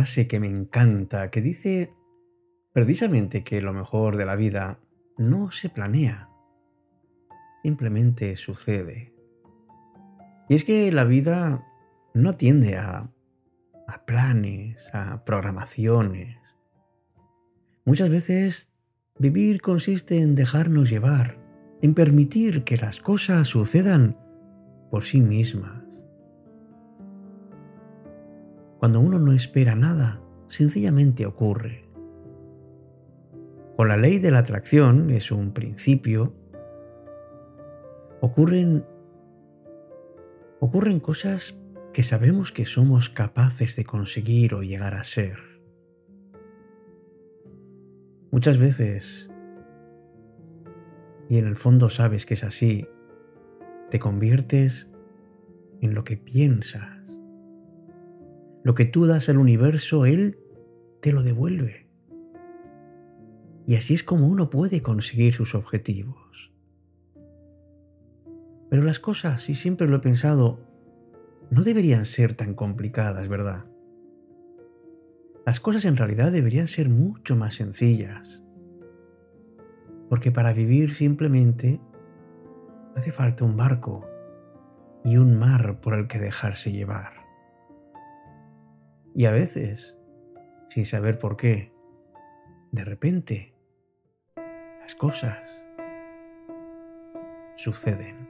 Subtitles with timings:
[0.00, 1.92] Que me encanta que dice
[2.72, 4.80] precisamente que lo mejor de la vida
[5.18, 6.30] no se planea,
[7.62, 9.12] simplemente sucede.
[10.48, 11.66] Y es que la vida
[12.14, 13.12] no atiende a,
[13.86, 16.38] a planes, a programaciones.
[17.84, 18.72] Muchas veces
[19.18, 21.38] vivir consiste en dejarnos llevar,
[21.82, 24.16] en permitir que las cosas sucedan
[24.90, 25.79] por sí mismas.
[28.80, 31.84] Cuando uno no espera nada, sencillamente ocurre.
[33.76, 36.34] Con la ley de la atracción es un principio.
[38.22, 38.86] Ocurren
[40.60, 41.58] ocurren cosas
[41.92, 45.38] que sabemos que somos capaces de conseguir o llegar a ser.
[48.30, 49.30] Muchas veces,
[51.28, 52.88] y en el fondo sabes que es así,
[53.90, 54.90] te conviertes
[55.82, 56.99] en lo que piensas
[58.62, 60.38] lo que tú das al universo, Él
[61.00, 61.88] te lo devuelve.
[63.66, 66.52] Y así es como uno puede conseguir sus objetivos.
[68.68, 70.60] Pero las cosas, y siempre lo he pensado,
[71.50, 73.66] no deberían ser tan complicadas, ¿verdad?
[75.44, 78.42] Las cosas en realidad deberían ser mucho más sencillas.
[80.08, 81.80] Porque para vivir simplemente
[82.94, 84.06] hace falta un barco
[85.04, 87.19] y un mar por el que dejarse llevar.
[89.14, 89.98] Y a veces,
[90.68, 91.72] sin saber por qué,
[92.70, 93.54] de repente,
[94.80, 95.62] las cosas
[97.56, 98.28] suceden.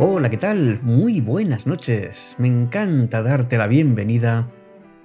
[0.00, 0.80] Hola, ¿qué tal?
[0.82, 2.34] Muy buenas noches.
[2.38, 4.50] Me encanta darte la bienvenida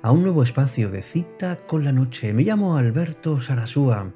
[0.03, 2.33] a un nuevo espacio de cita con la noche.
[2.33, 4.13] Me llamo Alberto Sarasúa.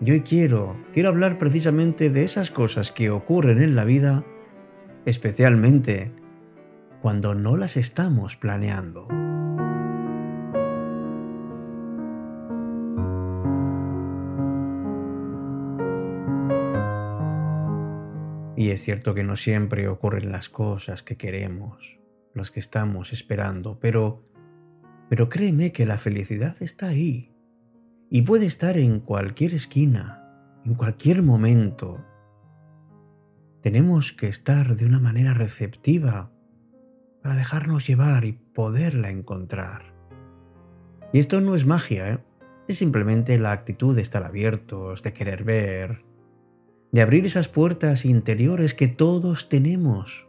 [0.00, 4.24] Yo quiero, quiero hablar precisamente de esas cosas que ocurren en la vida,
[5.04, 6.10] especialmente
[7.02, 9.06] cuando no las estamos planeando.
[18.56, 22.00] Y es cierto que no siempre ocurren las cosas que queremos,
[22.32, 24.33] las que estamos esperando, pero
[25.08, 27.30] pero créeme que la felicidad está ahí
[28.10, 30.22] y puede estar en cualquier esquina,
[30.64, 32.04] en cualquier momento.
[33.60, 36.30] Tenemos que estar de una manera receptiva
[37.22, 39.94] para dejarnos llevar y poderla encontrar.
[41.12, 42.18] Y esto no es magia, ¿eh?
[42.68, 46.04] es simplemente la actitud de estar abiertos, de querer ver,
[46.92, 50.28] de abrir esas puertas interiores que todos tenemos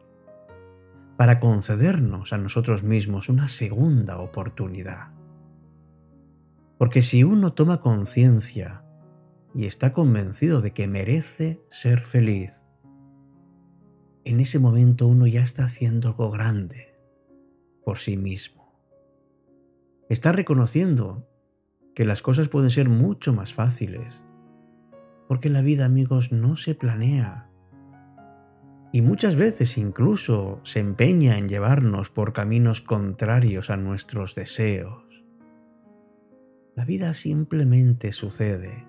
[1.17, 5.13] para concedernos a nosotros mismos una segunda oportunidad.
[6.77, 8.83] Porque si uno toma conciencia
[9.53, 12.65] y está convencido de que merece ser feliz,
[14.25, 16.93] en ese momento uno ya está haciendo algo grande
[17.85, 18.73] por sí mismo.
[20.09, 21.29] Está reconociendo
[21.93, 24.21] que las cosas pueden ser mucho más fáciles,
[25.27, 27.49] porque la vida, amigos, no se planea,
[28.95, 35.03] y muchas veces incluso se empeña en llevarnos por caminos contrarios a nuestros deseos.
[36.77, 38.87] La vida simplemente sucede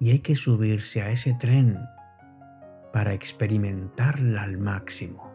[0.00, 1.78] y hay que subirse a ese tren
[2.92, 5.31] para experimentarla al máximo.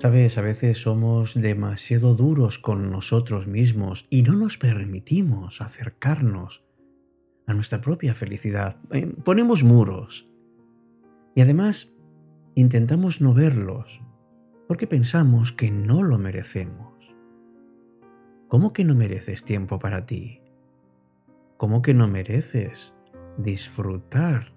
[0.00, 6.64] Sabes, a veces somos demasiado duros con nosotros mismos y no nos permitimos acercarnos
[7.46, 8.80] a nuestra propia felicidad.
[8.92, 10.26] Eh, ponemos muros
[11.34, 11.92] y además
[12.54, 14.00] intentamos no verlos
[14.68, 16.94] porque pensamos que no lo merecemos.
[18.48, 20.40] ¿Cómo que no mereces tiempo para ti?
[21.58, 22.94] ¿Cómo que no mereces
[23.36, 24.54] disfrutar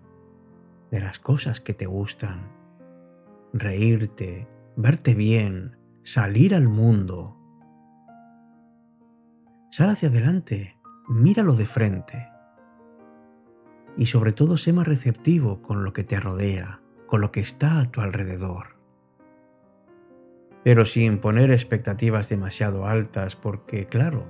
[0.89, 2.49] de las cosas que te gustan?
[3.51, 7.37] Reírte, verte bien, salir al mundo.
[9.71, 10.77] Sal hacia adelante,
[11.07, 12.29] míralo de frente.
[13.97, 17.79] Y sobre todo sé más receptivo con lo que te rodea, con lo que está
[17.79, 18.77] a tu alrededor.
[20.63, 24.25] pero sin poner expectativas demasiado altas porque, claro,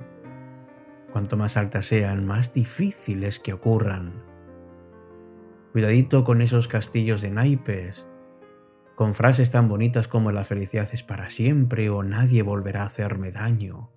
[1.12, 4.24] cuanto más altas sean, más difícil es que ocurran.
[5.72, 8.08] Cuidadito con esos castillos de naipes,
[8.96, 13.32] con frases tan bonitas como la felicidad es para siempre o nadie volverá a hacerme
[13.32, 13.92] daño.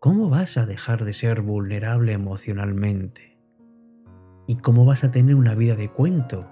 [0.00, 3.38] ¿Cómo vas a dejar de ser vulnerable emocionalmente?
[4.46, 6.48] ¿Y cómo vas a tener una vida de cuento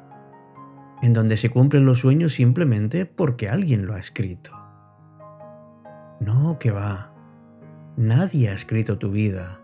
[1.03, 4.53] en donde se cumplen los sueños simplemente porque alguien lo ha escrito.
[6.21, 7.15] No, que va.
[7.97, 9.61] Nadie ha escrito tu vida.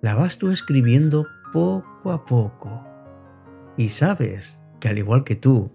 [0.00, 2.84] La vas tú escribiendo poco a poco.
[3.76, 5.72] Y sabes que al igual que tú,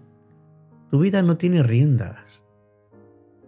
[0.92, 2.44] tu vida no tiene riendas.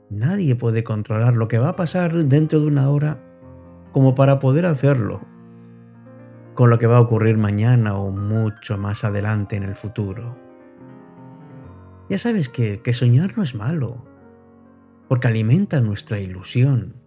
[0.08, 3.22] Nadie puede controlar lo que va a pasar dentro de una hora
[3.92, 5.20] como para poder hacerlo
[6.54, 10.38] con lo que va a ocurrir mañana o mucho más adelante en el futuro.
[12.08, 14.06] Ya sabes que, soñar no es malo,
[15.06, 17.02] porque alimenta nuestra ilusión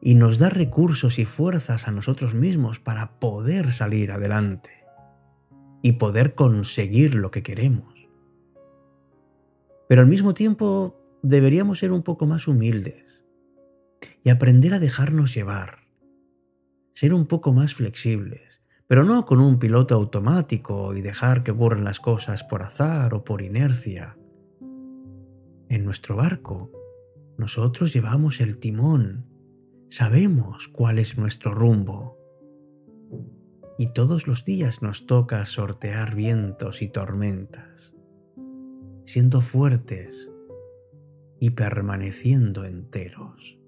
[0.00, 4.70] y nos da recursos y fuerzas a nosotros mismos para poder salir adelante
[5.82, 7.95] y poder conseguir lo que queremos.
[9.88, 13.24] Pero al mismo tiempo deberíamos ser un poco más humildes
[14.24, 15.88] y aprender a dejarnos llevar,
[16.94, 18.46] ser un poco más flexibles
[18.88, 23.24] pero no con un piloto automático y dejar que ocurran las cosas por azar o
[23.24, 24.16] por inercia.
[25.68, 26.70] En nuestro barco,
[27.36, 29.26] nosotros llevamos el timón,
[29.90, 32.16] sabemos cuál es nuestro rumbo.
[33.78, 37.95] Y todos los días nos toca sortear vientos y tormentas,
[39.16, 40.30] siendo fuertes
[41.40, 43.58] y permaneciendo enteros.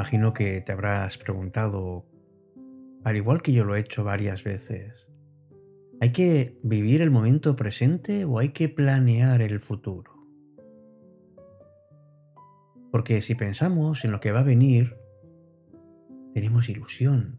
[0.00, 2.06] Imagino que te habrás preguntado,
[3.04, 5.10] al igual que yo lo he hecho varias veces,
[6.00, 10.10] ¿hay que vivir el momento presente o hay que planear el futuro?
[12.90, 14.96] Porque si pensamos en lo que va a venir,
[16.32, 17.38] tenemos ilusión.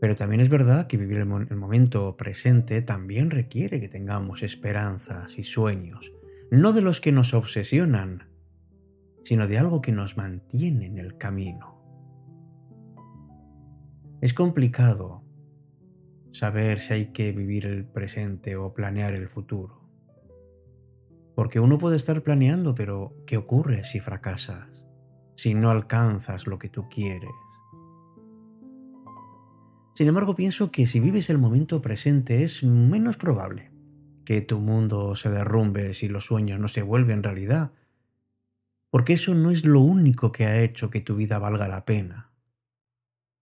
[0.00, 5.42] Pero también es verdad que vivir el, momento presente también requiere que tengamos esperanzas y
[5.42, 6.12] sueños,
[6.52, 8.27] no de los que nos obsesionan,
[9.28, 11.76] sino de algo que nos mantiene en el camino.
[14.22, 15.22] Es complicado
[16.32, 19.86] saber si hay que vivir el presente o planear el futuro.
[21.36, 24.86] Porque uno puede estar planeando, pero ¿qué ocurre si fracasas?
[25.36, 27.28] Si no alcanzas lo que tú quieres.
[29.94, 33.72] Sin embargo, pienso que si vives el momento presente es menos probable
[34.24, 37.72] que tu mundo se derrumbe si los sueños no se vuelven realidad
[38.90, 42.30] porque eso no es lo único que ha hecho que tu vida valga la pena.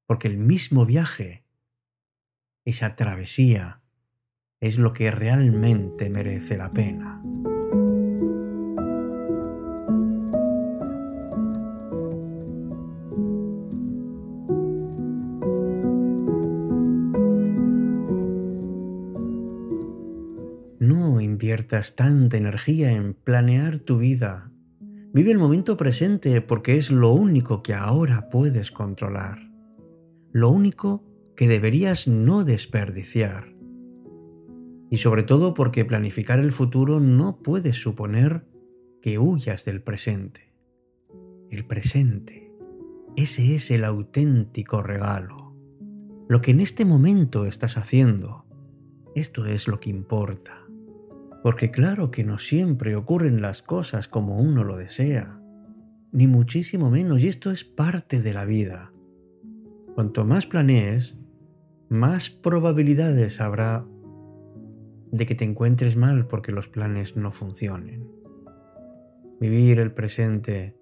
[0.06, 1.44] Porque el mismo viaje,
[2.64, 3.80] esa travesía,
[4.60, 7.22] es lo que realmente merece la pena.
[20.78, 24.52] No inviertas tanta energía en planear tu vida
[25.16, 29.50] Vive el momento presente porque es lo único que ahora puedes controlar.
[30.30, 33.56] Lo único que deberías no desperdiciar.
[34.90, 38.46] Y sobre todo porque planificar el futuro no puede suponer
[39.00, 40.52] que huyas del presente.
[41.50, 42.52] El presente,
[43.16, 45.56] ese es el auténtico regalo.
[46.28, 48.44] Lo que en este momento estás haciendo,
[49.14, 50.65] esto es lo que importa.
[51.46, 55.40] Porque claro que no siempre ocurren las cosas como uno lo desea,
[56.10, 58.92] ni muchísimo menos, y esto es parte de la vida.
[59.94, 61.16] Cuanto más planees,
[61.88, 63.86] más probabilidades habrá
[65.12, 68.10] de que te encuentres mal porque los planes no funcionen.
[69.38, 70.76] Vivir el presente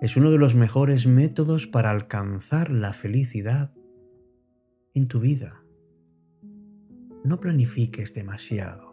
[0.00, 3.74] es uno de los mejores métodos para alcanzar la felicidad
[4.94, 5.64] en tu vida.
[7.24, 8.87] No planifiques demasiado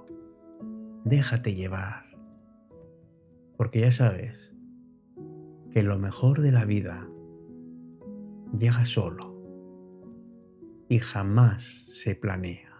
[1.05, 2.03] déjate llevar,
[3.55, 4.53] porque ya sabes
[5.71, 7.07] que lo mejor de la vida
[8.57, 9.35] llega solo
[10.89, 12.74] y jamás se planea.